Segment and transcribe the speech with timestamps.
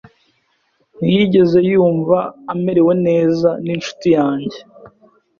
[0.97, 2.17] Ntiyigeze yumva
[2.53, 4.57] amerewe neza n'inshuti yanjye.